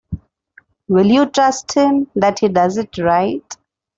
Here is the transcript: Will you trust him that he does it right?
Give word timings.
Will 0.87 1.05
you 1.05 1.27
trust 1.27 1.73
him 1.75 2.07
that 2.15 2.39
he 2.39 2.47
does 2.47 2.75
it 2.77 2.97
right? 2.97 3.43